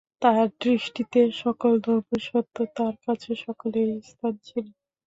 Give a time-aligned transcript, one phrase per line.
[0.21, 4.65] তাঁর দৃষ্টিতে সকল ধর্মই সত্য, তাঁর কাছে সকলেরই স্থান ছিল।